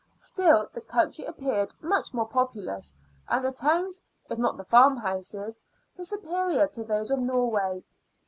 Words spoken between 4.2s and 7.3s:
if not the farmhouses, were superior to those of